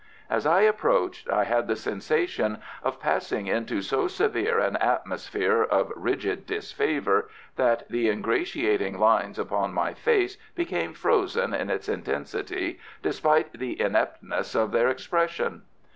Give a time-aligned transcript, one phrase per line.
[0.31, 5.93] As I approached I had the sensation of passing into so severe an atmosphere of
[5.95, 13.53] rigid disfavour, that the ingratiating lines upon my face became frozen in its intensity, despite
[13.53, 15.61] the ineptness of their expression.